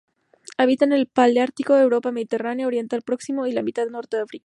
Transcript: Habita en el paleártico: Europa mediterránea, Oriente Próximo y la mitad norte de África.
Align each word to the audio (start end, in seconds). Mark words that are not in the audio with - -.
Habita 0.57 0.85
en 0.85 0.93
el 0.93 1.05
paleártico: 1.05 1.77
Europa 1.77 2.11
mediterránea, 2.11 2.65
Oriente 2.65 2.99
Próximo 3.03 3.45
y 3.45 3.51
la 3.51 3.61
mitad 3.61 3.85
norte 3.87 4.17
de 4.17 4.23
África. 4.23 4.39